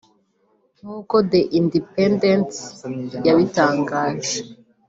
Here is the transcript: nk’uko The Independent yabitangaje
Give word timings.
nk’uko 0.79 1.15
The 1.31 1.41
Independent 1.59 2.51
yabitangaje 3.27 4.37